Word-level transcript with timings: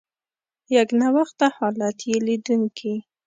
یکنواخته 0.75 1.45
حالت 1.57 1.97
یې 2.09 2.17
لیدونکي. 2.27 2.93